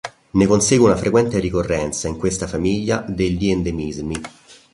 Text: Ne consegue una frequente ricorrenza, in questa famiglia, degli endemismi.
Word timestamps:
Ne 0.31 0.47
consegue 0.47 0.85
una 0.85 0.95
frequente 0.97 1.37
ricorrenza, 1.37 2.07
in 2.07 2.17
questa 2.17 2.47
famiglia, 2.47 3.05
degli 3.07 3.49
endemismi. 3.51 4.15